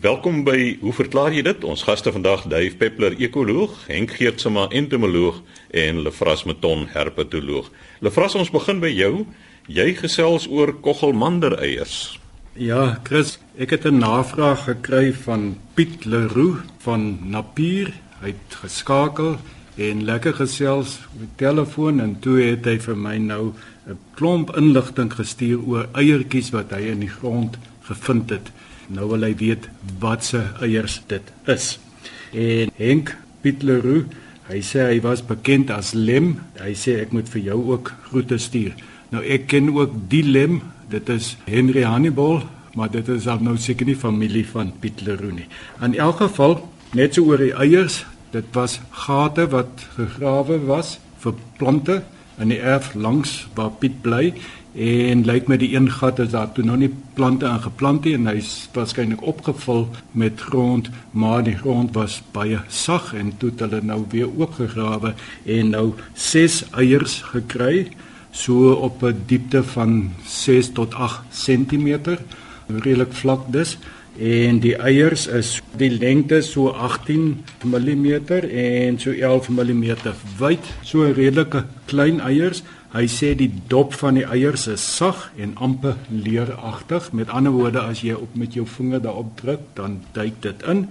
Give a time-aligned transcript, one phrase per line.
[0.00, 1.64] Welkom by Hoe verklaar jy dit?
[1.68, 5.42] Ons gaste vandag Dave Peppler, ekoloog, Henk Geertsma, entomoloog
[5.76, 7.66] en Lefras Meton, herpetoloog.
[8.00, 9.26] Lefras, ons begin by jou.
[9.68, 12.14] Jy gesels oor koggelmandereiers.
[12.56, 17.92] Ja, Chris, ek het 'n navraag gekry van Piet Leroux van Napier.
[18.24, 19.36] Hy het geskakel
[19.76, 23.52] en lekker gesels met telefoon en toe het hy vir my nou
[23.86, 28.50] 'n klomp inligting gestuur oor eiertjies wat hy in die grond gevind het.
[28.90, 29.68] Nou wil hy weet
[30.02, 31.76] wat se eiers dit is.
[32.34, 34.10] En Henk Piet Leroux,
[34.50, 36.34] hy sê hy was bekend as Lem.
[36.58, 38.74] Hy sê ek moet vir jou ook groete stuur.
[39.14, 42.42] Nou ek ken ook die Lem, dit is Henry Hannibal,
[42.74, 45.48] maar dit is al nou seker nie familie van Piet Leroux nie.
[45.82, 46.58] In elk geval,
[46.94, 52.00] net so oor die eiers, dit was gate wat gegrawe was vir plante
[52.40, 54.30] in die erf langs waar Piet bly
[54.74, 58.28] en lyk my die een gat is daar toe nog nie plante ingeplant nie en
[58.30, 63.80] hy's waarskynlik opgevul met grond maar die grond was baie sag en toe het hulle
[63.82, 65.14] nou weer oopgegrawe
[65.44, 67.88] en nou 6 eiers gekry
[68.30, 72.18] so op 'n diepte van 6 tot 8 cm
[72.68, 73.78] redelik vlak dus
[74.18, 78.06] en die eiers is die lengte so 18 mm
[78.50, 79.94] en so 11 mm
[80.38, 82.62] wyd, so redelike klein eiers.
[82.90, 87.12] Hy sê die dop van die eiers is sag en amper leeragtig.
[87.12, 90.88] Met ander woorde as jy op met jou vinger daarop druk, dan duik dit in.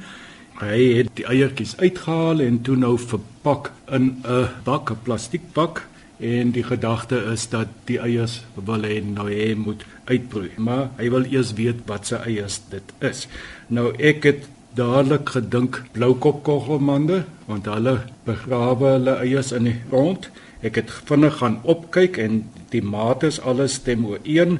[0.60, 5.84] Hy het die eiertjies uitgehaal en toe nou verpak in 'n bak, 'n plastiekbak
[6.20, 11.08] en die gedagte is dat die eiers wil hy nou hê moet uitbroei maar hy
[11.14, 13.26] wil eers weet wat se eiers dit is
[13.68, 17.96] nou ek het dadelik gedink bloukop koggelmande want hulle
[18.28, 20.28] begrawe hulle eiers in die grond
[20.62, 22.44] ek het vinnig gaan opkyk en
[22.74, 24.60] die mate is alles stem ooreen.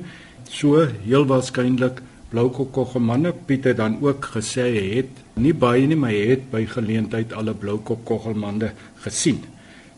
[0.50, 6.14] So heel waarskynlik bloukop koggelmande Piet het dan ook gesê het nie baie nie maar
[6.14, 9.42] hy het by geleentheid alle bloukop koggelmande gesien.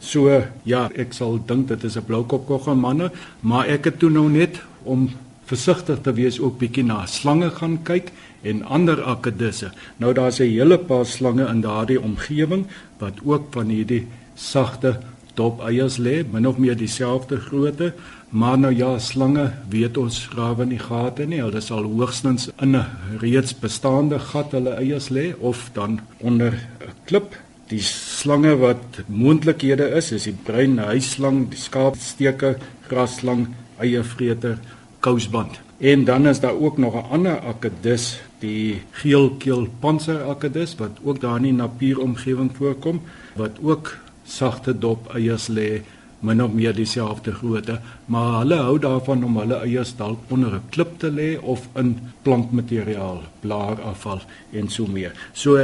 [0.02, 3.12] So ja, ek sal dink dit is 'n bloukop koggelmanne,
[3.42, 5.10] maar ek het toe nou net om
[5.46, 8.12] versigtig te wees ook bietjie na slange gaan kyk
[8.42, 9.72] en ander akedisse.
[9.98, 12.66] Nou daar's 'n hele paar slange in daardie omgewing
[12.98, 15.00] wat ook van hierdie sagte
[15.36, 17.94] dop eiers lê, min of meer dieselfde grootte,
[18.30, 21.42] maar nou ja, slange weet ons grawe nie gate nie.
[21.42, 22.86] Hulle sal hoogstens in 'n
[23.20, 27.36] reeds bestaande gat hulle eiers lê of dan onder 'n klip
[27.72, 32.58] Die slange wat moontlikhede is, is die bruin huisslang, die skaapsteke,
[32.90, 33.46] grasslang,
[33.80, 34.58] eiervreter,
[35.00, 35.62] kousband.
[35.80, 41.38] En dan is daar ook nog 'n ander akedus, die geelkeel pantserakedus wat ook daar
[41.38, 43.02] in die napieromgewing voorkom,
[43.36, 43.98] wat ook
[44.32, 45.82] sagte dop eiers lê,
[46.22, 50.70] min of meer dieselfde grootte, maar hulle hou daarvan om hulle eiers dalk onder 'n
[50.70, 54.22] klip te lê of in plantmateriaal, blaarafval
[54.54, 55.14] en so meer.
[55.34, 55.58] So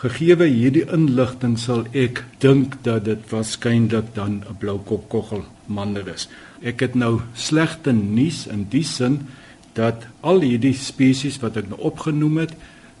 [0.00, 6.24] Gegeewe hierdie inligting sal ek dink dat dit waarskynlik dan 'n bloukop koggel manne is.
[6.62, 9.28] Ek het nou slegte nuus in die sin
[9.74, 12.54] dat al hierdie spesies wat ek nou opgenoem het,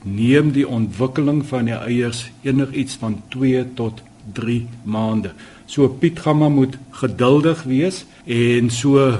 [0.04, 4.02] neem die ontwikkeling van die eiers enigiets van 2 tot
[4.32, 5.32] 3 maande.
[5.66, 9.18] So Piet gaan maar moet geduldig wees en so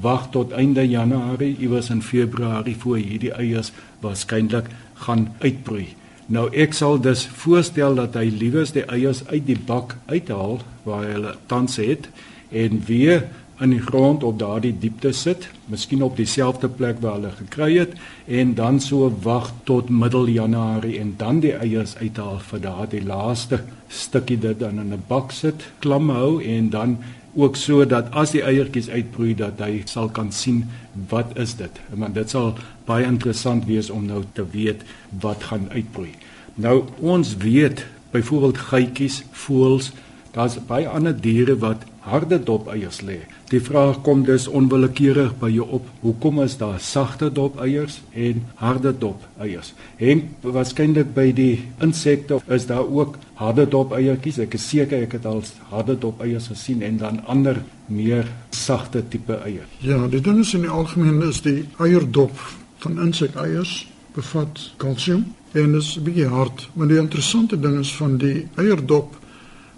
[0.00, 5.88] wag tot einde Januarie, iewers in Februarie voor hierdie eiers waarskynlik gaan uitbroei.
[6.26, 11.04] Nou ek sal dus voorstel dat hy liewes die eiers uit die bak uithaal waar
[11.04, 12.08] hy hulle tans het
[12.52, 13.26] en weer
[13.62, 17.94] in die grond op daardie diepte sit, miskien op dieselfde plek waar hulle gekry het
[18.26, 23.62] en dan so wag tot middel Januarie en dan die eiers uithaal vir daardie laaste
[23.88, 26.98] stukkie dit dan in 'n bak sit, klam hou en dan
[27.34, 30.64] ook so dat as die eiertjies uitbroei dat hy sal kan sien
[31.08, 31.80] wat is dit.
[31.88, 34.82] Want dit sal baie interessant wees om nou te weet
[35.20, 36.12] wat gaan uitbroei.
[36.54, 39.92] Nou ons weet byvoorbeeld geitjies, voëls,
[40.32, 43.20] daar's baie ander diere wat harde dopeiers lê.
[43.50, 48.92] Die vraag kom dus onwillekeurig by jou op, hoekom is daar sagte dopeiers en harde
[48.98, 49.72] dopeiers?
[50.02, 54.40] En waarskynlik by die insekte is daar ook harde dopeiertjies.
[54.46, 59.38] Ek is seker ek het al harde dopeiers gesien en dan ander meer sagte tipe
[59.44, 59.78] eiers.
[59.84, 62.34] Ja, die ding is in die algemeen is die eierdop
[62.82, 63.82] van insekeiers
[64.16, 69.21] bevat kalsium en is 'n bietjie hard, maar die interessante ding is van die eierdop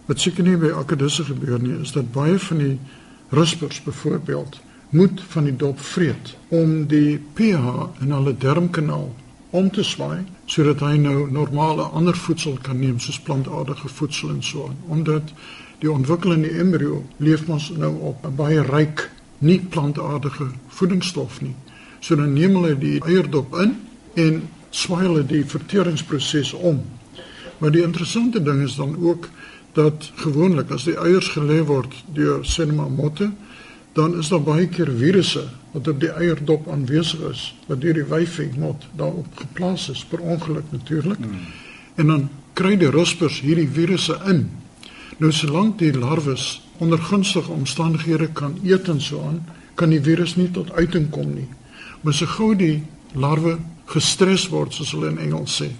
[0.06, 2.78] wat seker nie by akedisse gebeur nie, is dat baie van die
[3.34, 4.60] ruspers byvoorbeeld
[4.94, 9.10] moet van die dop vreet om die pH in hulle darmkanaal
[9.50, 14.42] om te swaai sodat hy nou normale ander voedsel kan neem soos plantaardige voedsel en
[14.42, 15.34] so aan omdat
[15.82, 21.54] die ontwikkelende embrio leef ons nou op 'n baie ryk nie plantaardige voedingsstof nie
[22.04, 23.76] so dan neem hulle die eierdop in
[24.14, 24.42] en
[24.74, 26.82] swaai hulle die verteringsproses om.
[27.58, 29.28] Maar die interessante ding is dan ook
[29.74, 33.30] dat gewoonlik as die eiers gelê word deur sinema motte,
[33.94, 35.44] dan is daar baie keer virusse
[35.74, 40.22] wat op die eierdop aanwesig is, wat deur die wyfie mot daarop geplaas is per
[40.22, 41.18] ongeluk natuurlik.
[41.18, 41.46] Hmm.
[41.94, 44.46] En dan kry die ruspers hierdie virusse in.
[45.18, 49.42] Nou solank die larwes onder gunstige omstandighede kan eet en so aan,
[49.74, 51.48] kan die virus nie tot uiting kom nie.
[52.02, 52.82] Maar so gou die
[53.14, 53.58] larwe
[53.90, 55.70] gestres word, soos hulle in Engels sê,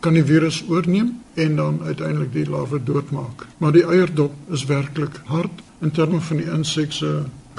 [0.00, 3.46] kan die virus oorneem en dan uiteindelik die larwe doodmaak.
[3.58, 7.10] Maar die eierdop is werklik hard in terme van die insek se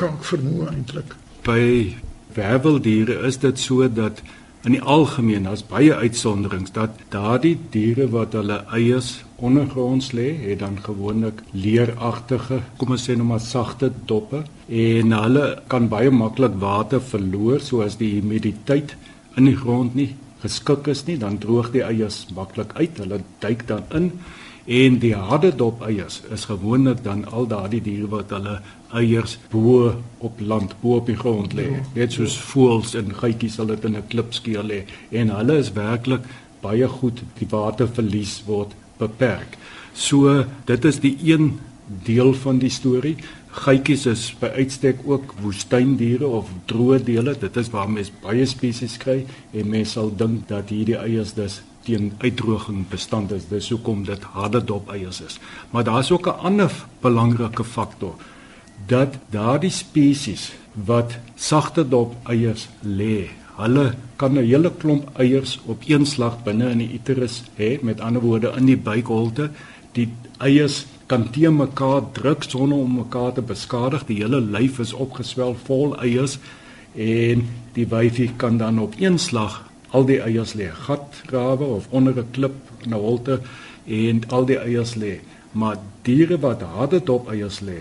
[0.01, 1.15] kaakvermoë eintlik.
[1.45, 1.93] By
[2.35, 4.21] werveldiere is dit so dat
[4.65, 10.59] in die algemeen as baie uitsonderings dat daardie diere wat hulle eiers ondergronds lê, het
[10.61, 16.59] dan gewoonlik leeragtige, kom ons sê nou maar sagte doppe en hulle kan baie maklik
[16.61, 18.93] water verloor soos die humiditeit
[19.39, 20.11] in die grond nie
[20.41, 22.97] geskik is nie, dan droog die eiers maklik uit.
[22.97, 24.11] Hulle duik dan in
[24.65, 28.59] en die harde dop eiers is gewoonlik dan al daardie diere wat hulle
[28.93, 29.89] eiers bo
[30.19, 31.65] op land bo op die grond lê.
[31.71, 31.81] Ja.
[31.95, 36.21] Net soos voëls en geitjies sal dit in 'n klipskeel lê en hulle is werklik
[36.61, 39.57] baie goed die waterverlies word beperk.
[39.93, 41.59] So dit is die een
[42.05, 43.17] deel van die storie.
[43.51, 47.35] Geitjies is by uitstek ook woestyndiere of droë dele.
[47.35, 51.61] Dit is waar mens baie spesies kry en mens sal dink dat hierdie eiers dus
[51.83, 53.49] teen uitdroging bestand is.
[53.49, 55.39] Dis hoekom dit harde dop eiers is.
[55.71, 56.71] Maar daar's ook 'n ander
[57.01, 58.15] belangrike faktor
[58.87, 65.83] dat daardie spesies wat sagte dop eiers lê, hulle kan 'n hele klomp eiers op
[65.87, 69.49] een slag binne in die uterus hê, met ander woorde in die buikholte.
[69.91, 74.05] Die eiers kan teen mekaar druk sonder om mekaar te beskadig.
[74.07, 76.37] Die hele lyf is opgeswel vol eiers
[76.95, 77.43] en
[77.75, 79.57] die wyfie kan dan op een slag
[79.91, 83.41] al die eiers lê, gat grawe of onder 'n klip in 'n holte
[83.85, 85.19] en al die eiers lê.
[85.51, 87.79] Maar diere wat harde dop eiers lê,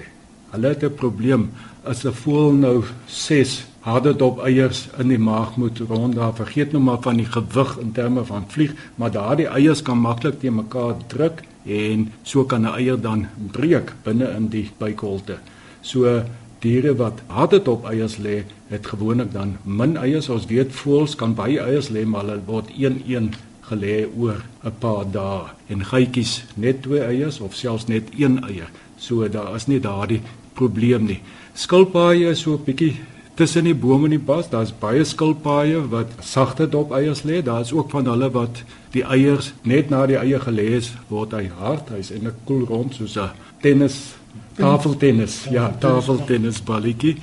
[0.50, 1.50] hulle het 'n probleem
[1.84, 6.32] as 'n voël nou 6 harde dop eiers in die maag moet ronddra.
[6.32, 10.40] Vergeet nou maar van die gewig in terme van vlieg, maar daardie eiers kan maklik
[10.40, 15.38] teen mekaar druk en so kan 'n eier dan breek binne in die buikholte.
[15.80, 16.22] So
[16.58, 20.28] diere wat harde op eiers lê, het gewoonlik dan min eiers.
[20.28, 23.32] Ons weet voëls kan baie eiers lê, maar hulle word een-een
[23.70, 25.50] gelê oor 'n paar dae.
[25.68, 28.70] En geitjies net twee eiers of selfs net een eier.
[28.96, 30.20] So daar is nie daardie
[30.54, 31.20] probleem nie.
[31.54, 32.94] Skilpaaie is so 'n bietjie
[33.34, 34.50] tussen die bome en die bos.
[34.50, 37.42] Daar's baie skilpaaie wat sagte dop eiers lê.
[37.42, 41.48] Daar's ook van hulle wat die eiers net na die eie gelê is, word hy
[41.58, 41.90] hard.
[41.90, 43.30] Hy's in 'n koel rond soos 'n
[43.62, 44.14] tennis
[44.56, 45.46] tafeltennis.
[45.50, 47.16] Ja, tafeltennis balletjie.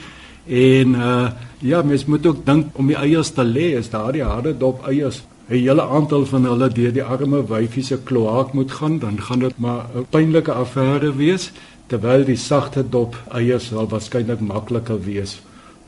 [0.48, 1.30] En uh
[1.60, 5.24] ja, mens moet ook dink om die eiers te lê is daardie harde dop eiers
[5.50, 9.40] 'n hele aantal van hulle deur die arme wyfie se kloak moet gaan, dan gaan
[9.40, 11.52] dit maar 'n pynlike affære wees
[11.88, 15.40] terwyl die sagte dop eiers sal waarskynlik makliker wees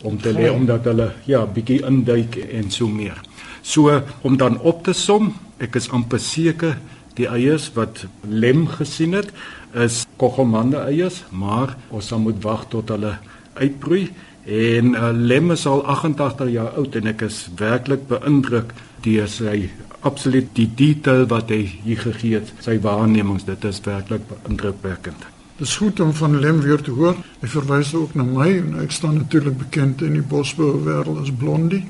[0.01, 3.21] om te lê omdat hulle ja bietjie induik en so meer.
[3.61, 6.77] So om dan op te som, ek is amper seker
[7.19, 9.31] die eiers wat lem gesien het
[9.75, 13.17] is kogelmande eiers, maar ons sal moet wag tot hulle
[13.59, 14.07] uitbroei
[14.49, 18.71] en uh, lem is al 88 jaar oud en ek is werklik beïndruk
[19.05, 19.67] deur sy
[20.07, 25.27] absoluut die detail wat hy hier gegee het, sy waarnemings, dit is werklik indrukwekkend.
[25.59, 27.17] Dis goed om van Lem weer te hoor.
[27.41, 31.33] Hy verwys ook na my en ek staan natuurlik bekend in die bosbou wêreld as
[31.35, 31.83] Blondie.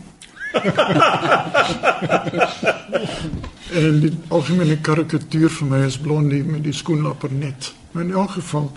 [3.80, 7.74] En die algemene karikatuur vir my is Blondie met die skoenlapper net.
[7.92, 8.72] Maar in elk geval,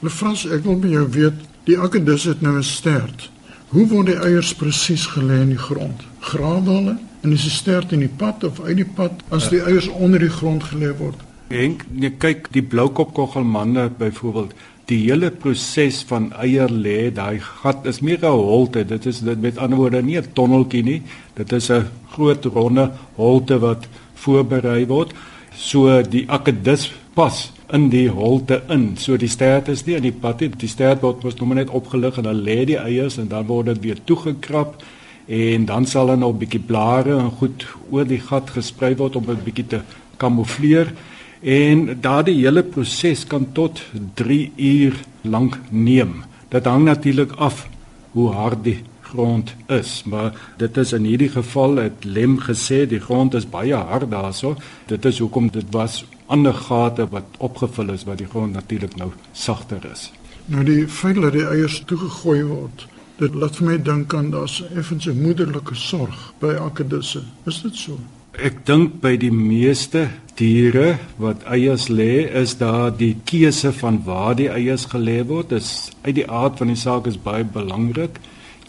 [0.00, 3.30] Lefras, ek wil by jou weet, die akedus het nou 'n stert.
[3.70, 6.02] Hoe word die eiers presies gelê in die grond?
[6.20, 9.60] Grawe hulle en is die stert in die pad of uit die pad as die
[9.62, 11.16] eiers onder die grond gelê word?
[11.50, 14.54] Henk, nee kyk, die bloukopkoggelmanne byvoorbeeld,
[14.90, 18.84] die hele proses van eier lê, daai gat is meer 'n holte.
[18.84, 21.02] Dit is dit met ander woorde nie 'n tonneltjie nie.
[21.34, 25.12] Dit is 'n groot ronde holte wat voorberei word.
[25.54, 28.96] So die akedus pas in die holte in.
[28.96, 30.48] So die stert is nie in die pad nie.
[30.48, 33.66] Die stert word mos nog net opgelig en dan lê die eiers en dan word
[33.66, 34.82] dit weer toegekrap
[35.26, 39.16] en dan sal dan nog 'n bietjie blare en goed oor die gat gesprei word
[39.16, 39.80] om 'n bietjie te
[40.16, 40.92] kamoufleer.
[41.40, 43.80] En daardie hele proses kan tot
[44.14, 46.22] 3 uur lank neem.
[46.48, 47.68] Dit hang natuurlik af
[48.12, 53.00] hoe hard die grond is, maar dit is in hierdie geval het Lem gesê die
[53.00, 54.54] grond is baie hard daarso.
[54.86, 59.10] Dit is hoekom dit was ander gate wat opgevul is wat die grond natuurlik nou
[59.32, 60.10] sagter is.
[60.44, 62.86] Nou die feit dat die eiers toegegooi word,
[63.18, 67.22] dit laat vir my dink aan daar's effens 'n moederlike sorg by akedisse.
[67.46, 67.98] Is dit so?
[68.40, 70.06] Ek dink by die meeste
[70.38, 75.50] diere wat eiers lê, is daar die keuse van waar die eiers gelê word.
[75.52, 78.16] Dis uit die aard van die saak is baie belangrik.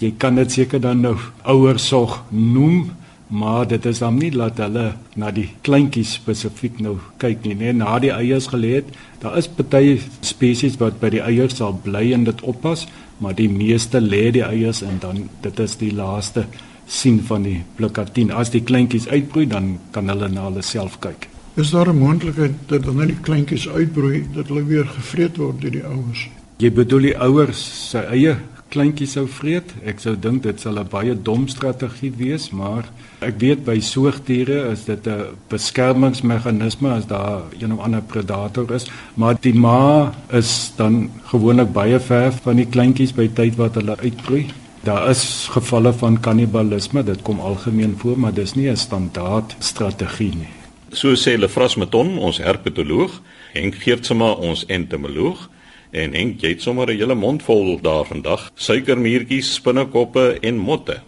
[0.01, 1.13] Jy kan dit seker dan nou
[1.47, 2.89] ouersorg noem,
[3.31, 7.71] maar dit is dan nie laat hulle na die kleintjies spesifiek nou kyk nie, nee,
[7.71, 8.89] na die eiers gelê het.
[9.23, 12.89] Daar is baie spesies wat by die eiers sal bly en dit oppas,
[13.23, 16.43] maar die meeste lê die eiers en dan dit is die laaste
[16.85, 18.31] sien van die blikatien.
[18.31, 21.27] As die kleintjies uitbroei, dan kan hulle na hulle self kyk.
[21.55, 25.71] Is daar 'n moontlikheid dat wanneer die kleintjies uitbroei, dat hulle weer gevreet word deur
[25.71, 26.29] die ouers?
[26.57, 28.38] Jy bedoel die ouers se eie
[28.69, 29.73] kleintjies sou vreet?
[29.83, 32.85] Ek sou dink dit sal 'n baie dom strategie wees, maar
[33.19, 38.85] ek weet by soogdiere is dit 'n beskermingsmeganisme as daar een of ander predator is,
[39.15, 43.97] maar die ma is dan gewoonlik baie ver van die kleintjies by tyd wat hulle
[43.97, 44.45] uitbroei.
[44.83, 50.35] Daar is gevalle van kannibalisme, dit kom algemeen voor, maar dis nie 'n standaard strategie
[50.35, 50.53] nie.
[50.89, 53.21] So sê Lefras Meton, ons herpetoloog,
[53.53, 55.50] Henk Geertsma, ons entomoloog,
[55.91, 61.01] en Henk, jy het sommer 'n hele mond vol daar vandag, suikermuurtjies, spinnekoppe en motte.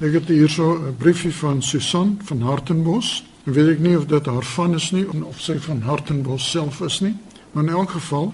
[0.00, 3.24] Ek het hierso 'n briefie van Susan van Hartenbos.
[3.46, 6.80] Ek weet ek nie of dit haar van is nie of sy van Hartenbos self
[6.80, 7.14] is nie,
[7.52, 8.32] maar in elk geval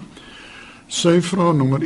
[0.87, 1.83] sy vra nommer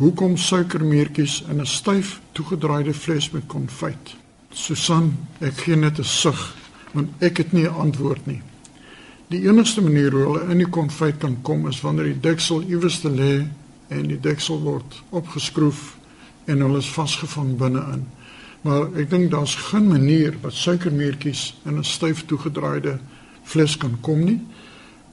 [0.00, 4.16] Hoekom suikermeertjies in 'n styf toegedraaide fles met konfyt?
[4.50, 6.56] Susan, ek gee net 'n sug
[6.92, 8.42] want ek het nie 'n antwoord nie.
[9.28, 13.00] Die enigste manier hoe hulle in die konfyt kan kom is wanneer die deksel iewers
[13.00, 13.46] te lê
[13.88, 15.96] en die deksel word opgeskroef
[16.44, 18.06] en hulle is vasgevang binne-in.
[18.60, 22.98] Maar ek dink daar's geen manier wat suikermeertjies in 'n styf toegedraaide
[23.42, 24.40] fles kan kom nie.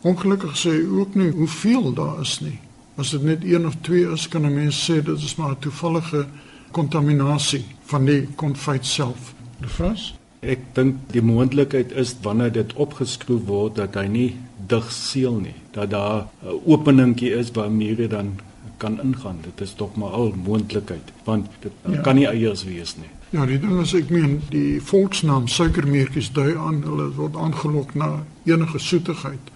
[0.01, 2.59] Ongelukkig sê ook nie hoeveel daar is nie.
[2.97, 5.59] As dit net 1 of 2 is, kan 'n mens sê dit is maar 'n
[5.59, 6.25] toevallige
[6.71, 9.33] kontaminasie van die konfyt self.
[9.59, 10.15] Bevras?
[10.39, 14.35] Ek dink die moontlikheid is wanneer dit opgeskroef word dat hy nie
[14.67, 18.39] dig seël nie, dat daar 'n openingkie is waarmee jy dan
[18.77, 19.37] kan ingaan.
[19.41, 22.01] Dit is tog maar al moontlikheid, want dit ja.
[22.01, 23.09] kan nie eiers wees nie.
[23.29, 28.23] Ja, die ding is ek meen die volksnaam suikermeertjies dui aan hulle word aangelok na
[28.43, 29.51] enige soetigheid.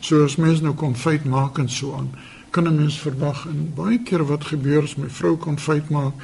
[0.00, 2.10] So as mens nou konfyt maak en so aan
[2.56, 6.14] kan 'n mens verwag en baie keer wat gebeur as my vrou konfyt maak,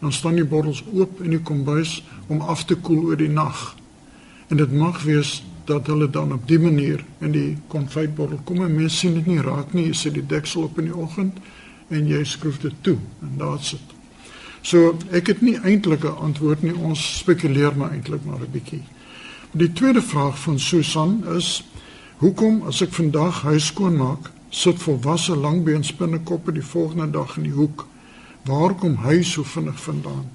[0.00, 3.76] dan staan die bottels oop in die kombuis om af te koel oor die nag.
[4.48, 8.74] En dit mag wees dat hulle dan op die manier in die konfytbottel kom en
[8.74, 11.38] mense sien dit nie raak nie, jy sit die deksel op in die oggend
[11.88, 13.94] en jy skroef dit toe en daar's dit.
[14.62, 18.82] So ek het nie eintlik 'n antwoord nie, ons spekuleer maar eintlik maar 'n bietjie.
[19.52, 21.64] Die tweede vraag van Susan is:
[22.16, 27.56] Hoekom as ek vandag huis skoon maak, sit volwasse langbeenspinnekoppe die volgende dag in die
[27.56, 27.86] hoek.
[28.44, 30.28] Waar kom hy so vinnig vandaan?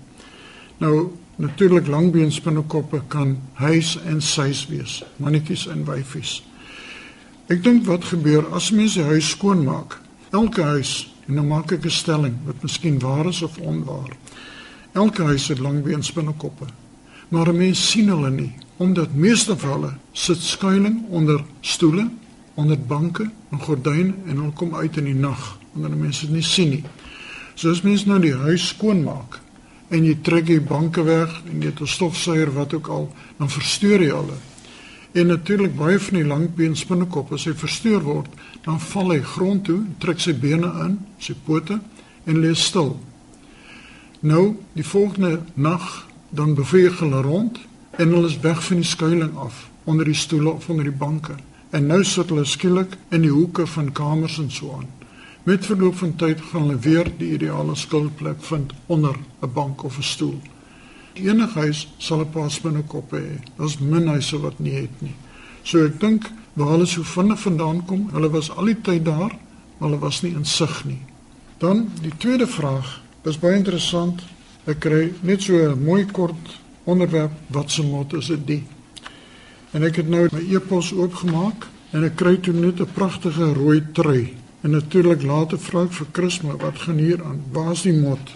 [0.81, 6.39] Nou natuurlik langbeenspinnekoppe kan huis en sys wees, mannetjies en wyfies.
[7.47, 10.00] Ek dink wat gebeur as mense huis skoon maak?
[10.33, 14.17] Elke huis, en nou maak ek 'n stelling wat miskien waar is of onwaar.
[14.93, 16.65] Elke huis het langbeenspinnekoppe.
[17.29, 22.09] Maar mense sien hulle nie omdat meeste van hulle sit skuilings onder stoele
[22.57, 26.45] onder banke en gordyne en hulle kom uit in die nag wanneer mense dit nie
[26.45, 26.83] sien nie.
[27.55, 29.39] So as mense nou die huis skoon maak
[29.93, 33.49] en jy trek die banke weg en jy het 'n stofsuier wat ook al, dan
[33.49, 34.37] versteur jy hulle.
[35.13, 38.27] En natuurlik baie van die langbeen spinnekop as hy versteur word,
[38.65, 41.79] dan val hy grond toe, trek sy bene in, sy pote
[42.25, 42.99] en lê stil.
[44.19, 47.59] Nou, die volgende nag dan beweeg hulle rond
[47.97, 51.35] en hulle is weg van die skuilings af onder die stoele of onder die banke.
[51.69, 54.88] En nou sit hulle skielik in die hoeke van kamers en so aan.
[55.43, 59.97] Met verloop van tyd gaan hulle weer die ideale skuilplek vind onder 'n bank of
[59.97, 60.39] 'n stoel.
[61.13, 63.39] Enige huis sal 'n paar spinnekoppe hê.
[63.55, 65.15] Daar's min huise wat nie het nie.
[65.63, 69.36] So ek dink waar hulle so vinnig vandaan kom, hulle was al die tyd daar,
[69.77, 71.01] maar hulle was nie in sig nie.
[71.57, 74.24] Dan die tweede vraag, is baie interessant.
[74.65, 78.63] Ek kry net so 'n mooi kort onderwerp wat se mot is dit?
[79.71, 83.83] En ek het nou my e-pos oopgemaak en ek kry toe net 'n pragtige rooi
[83.93, 84.33] trui.
[84.63, 87.43] En natuurlik later vra ek vir Chrisma wat gaan hier aan?
[87.51, 88.36] Waar is die mot?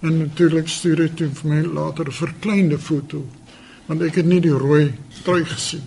[0.00, 3.26] En natuurlik stuur hy toe vir my later 'n verkleinde foto
[3.86, 5.82] want ek het nie die rooi trui gesien.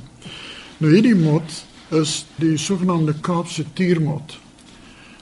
[0.78, 4.38] Nou hierdie mot is die sogenaamde Kaapse tiermot.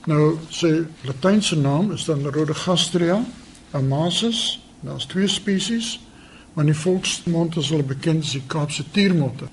[0.05, 3.24] Nou sy latynse naam is dan Rhodogastria
[3.72, 4.60] amasis.
[4.81, 6.00] Daar's twee spesies
[6.53, 9.48] maar die volksmond is hulle bekend as die Kaapse tiermotte.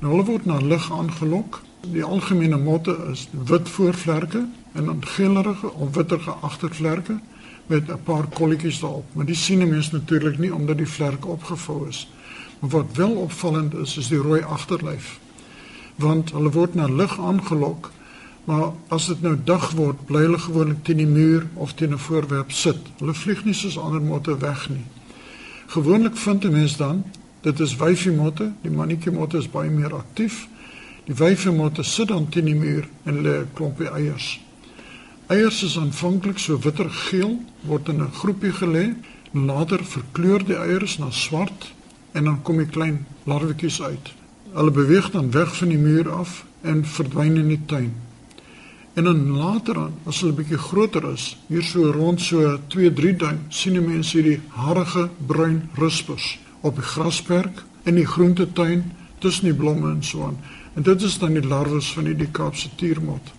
[0.00, 1.60] Nou hulle word na lig aangelok.
[1.92, 7.18] Die algemene motte is wit voorvlerke en dan geelerige of witterige agtervlerke
[7.66, 9.04] met 'n paar kolletjies daarop.
[9.12, 12.10] Maar die sien mense natuurlik nie omdat die vlerke opgevou is.
[12.58, 15.18] Maar wat wel opvallend is, is die rooi agterlyf.
[15.94, 17.90] Want hulle word na lig aangelok,
[18.44, 21.98] maar as dit nou dag word, bly hulle gewoonlik teen die muur of teen 'n
[21.98, 22.78] voorwerp sit.
[22.98, 24.84] Hulle vlieg nie soos ander motte weg nie.
[25.70, 27.04] Gewoonlik vind 'n mens dan,
[27.40, 30.48] dit is wyfie motte, die mannetjie motte is baie meer aktief.
[31.04, 34.40] Die wyfie motte sit dan teen die muur en lê 'n klompie eiers.
[35.26, 38.94] Eiers is aanvanklik so wittergeel, word in 'n groepie gelê,
[39.30, 41.72] later verkleur die eiers na swart
[42.12, 44.12] en dan kom die klein larwetjies uit.
[44.52, 47.94] Hulle beweeg dan weg van die muur af en verdwyn in die tuin.
[49.00, 53.38] En dan later aan, as hulle bietjie groter is, hier so rond so 2-3 duim,
[53.48, 56.26] sien die mense hierdie harige bruin ruspers
[56.60, 58.84] op die grasperk in die groentetuin
[59.24, 60.36] tussen die blomme en so aan.
[60.76, 63.32] En dit is dan die larwes van die Kaapse tuurmot.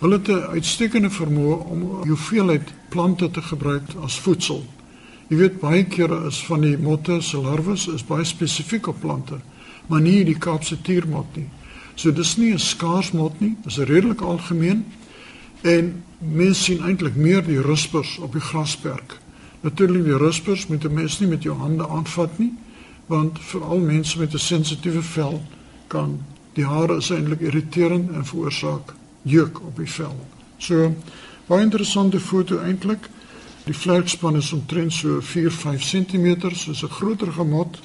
[0.00, 4.64] Hulle het 'n uitstekende vermoë om hoeveelheid plante te gebruik as voedsel.
[5.28, 9.40] Jy weet baie kere is van die motte se larwes is baie spesifiek op plante,
[9.86, 11.48] maar nie die Kaapse tuurmot nie.
[11.94, 14.84] So dis nie 'n skaars mot nie, dis redelik algemeen
[15.62, 19.18] en mense sien eintlik meer die ruspers op die grasperk.
[19.60, 22.52] Natuurlik die ruspers moet 'n mens nie met jou hande aanvat nie,
[23.06, 25.42] want veral mense met 'n sensitiewe vel
[25.86, 26.20] kan
[26.52, 30.16] die hare is eintlik irriterend en veroorsaak juk op die vel.
[30.58, 30.94] So
[31.46, 33.08] baie interessante foto eintlik.
[33.64, 37.78] Die vlerkspan is omtrent so 4-5 cm, soos 'n groter gemot,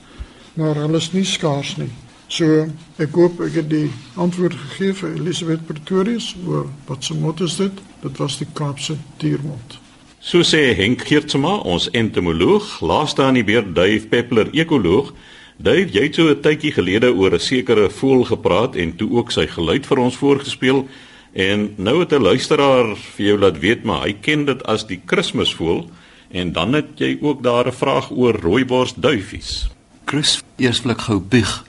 [0.53, 1.91] maar hulle is nie skaars nie.
[2.27, 2.67] So
[2.99, 3.87] ek hoop ek het die
[4.19, 7.71] antwoord gegee vir Elisabeth Pretorius oor wat se mot is dit?
[8.03, 9.79] Dit was die Kaapse diermot.
[10.19, 15.13] So sê Henk Geertsma, ons entomoloog, laaste aan die beurt Dave Peppler, ekoloog.
[15.57, 19.31] Dave, jy het so 'n tydjie gelede oor 'n sekere voël gepraat en toe ook
[19.31, 20.87] sy geluid vir ons voorgespeel.
[21.33, 25.01] En nou het 'n luisteraar vir jou laat weet maar hy ken dit as die
[25.05, 25.89] Kersvoël
[26.31, 29.69] en dan het jy ook daar 'n vraag oor rooibors duifies.
[30.05, 31.63] Chris, eers wil ek gou bieg.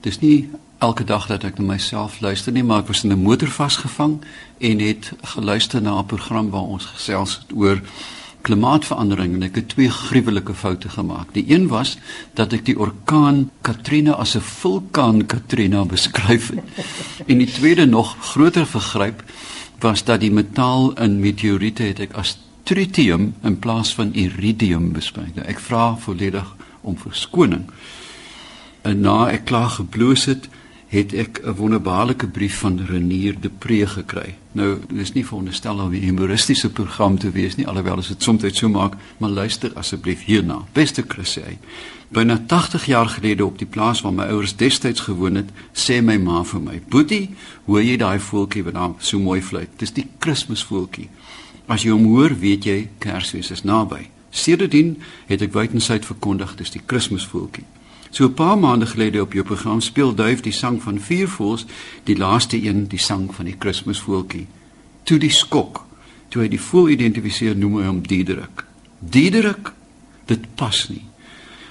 [0.00, 0.48] Dis nie
[0.80, 4.20] elke dag dat ek na myself luister nie, maar ek was in 'n motor vasgevang
[4.58, 7.80] en het geluister na 'n program waar ons gesels het oor
[8.42, 11.32] klimaatsverandering en ek het twee gruwelike foute gemaak.
[11.32, 11.98] Die een was
[12.34, 16.64] dat ek die orkaan Katrina as 'n vulkaan Katrina beskryf het.
[17.26, 19.22] En die tweede nog groter vergryp
[19.80, 25.36] was dat die metaal in meteoriete het ek as tritium in plaas van iridium beskryf.
[25.44, 27.64] Ek vra volledig om verskoning.
[28.82, 30.48] En na ek klaar gebloos het,
[30.90, 34.34] het ek 'n wonderbaarlike brief van Renier de Pre gekry.
[34.52, 38.58] Nou, dis nie veronderstel om 'n humoristiese program te wees nie, alhoewel as dit soms
[38.58, 40.64] so maak, maar luister asseblief hierna.
[40.72, 41.58] Beste Chris sê,
[42.08, 46.16] byna 80 jaar gelede op die plaas waar my ouers destyds gewoon het, sê my
[46.16, 47.30] ma vir my: "Boetie,
[47.64, 49.68] hoor jy daai voeltjie wat daar so mooi fluit?
[49.76, 51.08] Dis die Kersvoeltjie.
[51.66, 56.70] As jy hom hoor, weet jy Kersfees is naby." Sedertdien het ek wydensyd verkondig dis
[56.70, 57.64] die Kersvoeltjie.
[58.10, 61.66] So 'n paar maande gelede op jou program speel Duif die sang van vier voëls,
[62.04, 64.46] die laaste een die sang van die Kersvoeltjie.
[65.02, 65.86] Toe die skok,
[66.28, 68.64] toe hy die voël identifiseer, noem hy hom Diederik.
[68.98, 69.72] Diederik,
[70.26, 71.04] dit pas nie.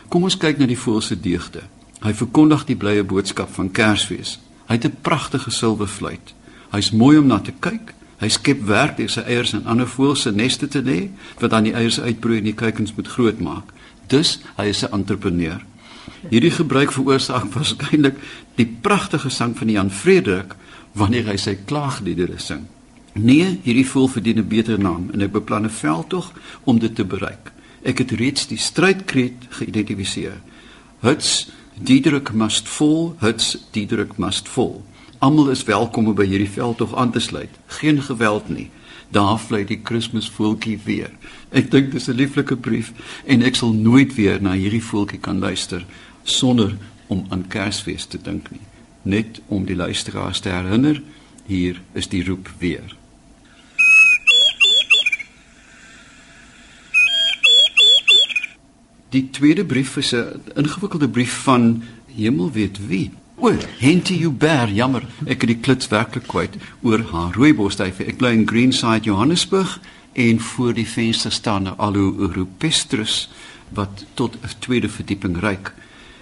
[0.07, 1.61] Kom ons kyk na die voël se deugde.
[2.01, 4.39] Hy verkondig die blye boodskap van Kersfees.
[4.67, 6.33] Hy het 'n pragtige silwerfluit.
[6.71, 7.93] Hy's mooi om na te kyk.
[8.19, 11.63] Hy skep werk deur sy eiers in ander voëls se neste te lê, wat dan
[11.63, 13.63] die eiers uitbroei en die kuikens moet grootmaak.
[14.07, 15.61] Dus hy is 'n entrepreneur.
[16.29, 18.17] Hierdie gebruik veroorsaak waarskynlik
[18.55, 20.55] die pragtige sang van Jan Frederik
[20.91, 22.65] wanneer hy sy klaagliedere sing.
[23.13, 26.33] Nee, hierdie voel verdien 'n beter naam en ek beplan 'n veldtog
[26.63, 27.51] om dit te bereik.
[27.83, 30.41] Ek het reeds die strydkreet geïdentifiseer.
[30.99, 34.81] Huts Diederik must fall, huts Diederik must fall.
[35.19, 37.49] Almal is welkom om by hierdie veldtog aan te sluit.
[37.67, 38.69] Geen geweld nie.
[39.11, 41.09] Daar vlei die Kersvoeltjie weer.
[41.51, 42.93] Ek dink dis 'n lieflike brief
[43.25, 45.85] en ek sal nooit weer na hierdie voeltjie kan luister
[46.23, 48.61] sonder om aan Kersfees te dink nie.
[49.01, 51.01] Net om die luisteraars te herinner,
[51.45, 52.95] hier is die roep weer.
[59.09, 61.83] Die tweede brief is 'n ingewikkelde brief van
[62.15, 63.11] hemel weet wie.
[63.35, 67.99] O, Henty Uber, jammer, ek het die klits werklik kwyt oor haar rooibosduif.
[67.99, 69.79] Ek bly in Greenside, Johannesburg
[70.19, 73.29] en voor die venster staan 'n Aloe rupestris
[73.69, 75.73] wat tot 'n tweede verdieping reik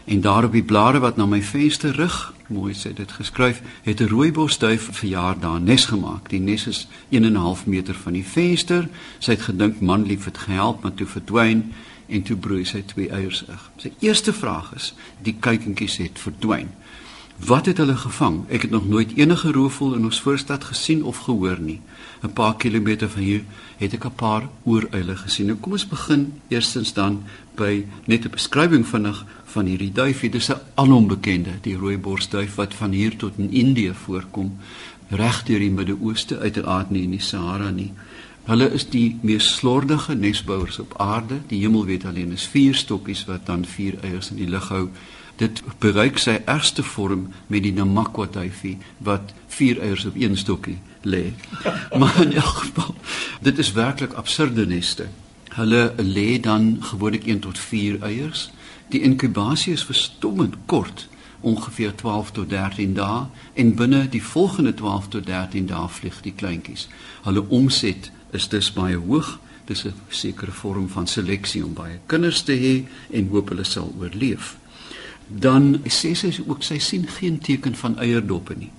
[0.07, 3.99] en daar op die blare wat na my venster rig, mooi sê dit geskryf, het
[4.01, 6.29] 'n rooibosduif verjaar daar nes gemaak.
[6.29, 8.87] Die nes is 1 en 'n half meter van die venster.
[9.19, 11.73] Sy het gedink man lief het gehelp, maar toe verdwyn
[12.07, 13.59] en toe broei sy twee eiers uit.
[13.77, 16.69] Sy eerste vraag is: die kuikentjies het verdwyn.
[17.45, 18.39] Wat het hulle gevang?
[18.49, 21.81] Ek het nog nooit enige roofvoël in ons voorstad gesien of gehoor nie.
[22.23, 23.43] 'n Paar kilometer van hier
[23.77, 25.45] het ek 'n paar ooruile gesien.
[25.45, 27.23] Nou kom ons begin eerstens dan
[27.55, 30.29] by net 'n beskrywing vinnig van hierdie duifie.
[30.29, 34.57] Dis 'n alombekende, die rooiborsduif wat van hier tot in Indië voorkom,
[35.07, 37.93] reg deur die Midde-Ooste, uiteraard nie in die Sahara nie.
[38.47, 41.39] Hulle is die mees slordige nesbouers op aarde.
[41.47, 44.89] Die hemel weet alleen is vier stokkies wat dan vier eiers in die lug hou.
[45.37, 50.79] Dit bereik sy ergste vorm met die Namakwa duifie wat vier eiers op een stokkie
[51.05, 51.33] lê.
[51.99, 52.95] Maar in elk geval,
[53.41, 55.07] dit is werklik absurde neste.
[55.57, 58.49] Hulle lê dan gewoonlik 1 tot 4 eiers.
[58.89, 61.07] Die inkubasie is verstommend kort,
[61.41, 66.33] ongeveer 12 tot 13 dae en binne die volgende 12 tot 13 dae vlieg die
[66.33, 66.87] kleintjies.
[67.23, 69.39] Hulle omset is dus baie hoog.
[69.65, 73.93] Dis 'n sekere vorm van seleksie om baie kinders te hê en hoop hulle sal
[73.99, 74.55] oorleef.
[75.27, 78.71] Dan sê sy ook sy sien geen teken van eierdoppe nie.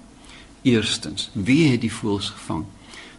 [0.62, 2.64] Eerstens, wie het die voëls gevang?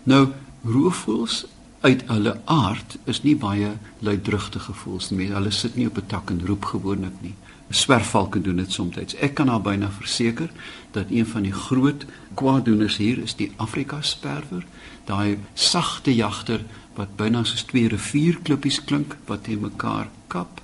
[0.04, 0.28] Nou,
[0.64, 1.46] roofvoëls
[1.80, 3.72] uit hulle aard is nie baie
[4.04, 5.30] luidrugtige voels nie.
[5.32, 7.36] Hulle sit nie op 'n tak en roep gewoonlik nie.
[7.70, 8.98] Swerfvalke doen dit soms.
[9.16, 10.50] Ek kan haar byna verseker
[10.92, 14.66] dat een van die groot kwaaddoeners hier is die Afrika sperwer,
[15.06, 16.64] daai sagte jagter
[16.96, 20.62] wat byna soos twee rivierklippies klink wat teen mekaar kap.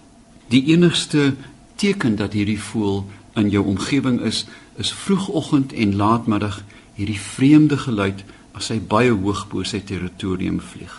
[0.49, 1.36] Die enigste
[1.76, 6.64] teken dat hierdie voël in jou omgewing is, is vroegoggend en laatmiddag
[6.96, 8.24] hierdie vreemde geluid
[8.56, 10.96] as hy baie hoog bo sy territorium vlieg.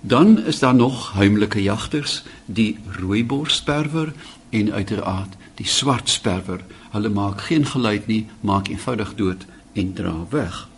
[0.00, 4.12] Dan is daar nog heimlike jagters, die rooiborsperwer
[4.48, 6.64] en uiteraard die swartsperwer.
[6.90, 10.68] Hulle maak geen geluid nie, maak eenvoudig dood en dra weg.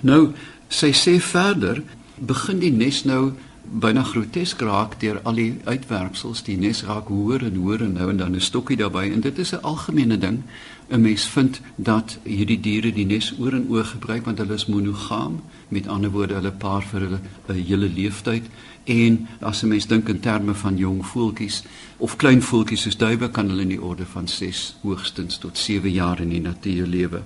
[0.00, 0.32] Nou,
[0.68, 1.82] sy sê verder,
[2.20, 6.42] begin die nes nou byna grotesk raak deur al die uitwerpsels.
[6.46, 9.38] Die nes raak hoër en hoër en nou en dan 'n stokkie daarbey en dit
[9.38, 10.42] is 'n algemene ding.
[10.90, 14.66] 'n mens vind dat hierdie diere die nes oor en oor gebruik want hulle is
[14.66, 18.44] monogam met ander woorde hulle paar vir hulle 'n hele leeftyd
[18.84, 21.62] en as 'n mens dink in terme van jong voeltjies
[21.96, 25.90] of klein voeltjies soos duwe kan hulle in die orde van 6 hoogstens tot 7
[25.90, 27.22] jaar in die natuur lewe.